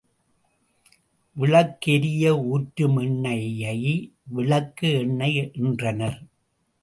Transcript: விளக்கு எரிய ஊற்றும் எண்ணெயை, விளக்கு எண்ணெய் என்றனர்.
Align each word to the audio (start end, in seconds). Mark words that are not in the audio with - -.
விளக்கு 1.35 1.91
எரிய 1.91 2.31
ஊற்றும் 2.37 2.97
எண்ணெயை, 2.97 3.77
விளக்கு 4.27 4.89
எண்ணெய் 4.93 5.39
என்றனர். 5.53 6.19